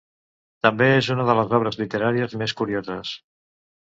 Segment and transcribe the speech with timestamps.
[0.67, 3.13] També és una de les obres literàries més curioses.